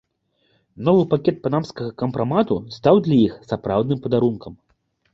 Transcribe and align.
Новы 0.87 1.03
пакет 1.11 1.37
панамскага 1.43 1.95
кампрамату 2.05 2.59
стаў 2.79 2.95
для 3.11 3.23
іх 3.29 3.39
сапраўдным 3.53 3.99
падарункам. 4.09 4.53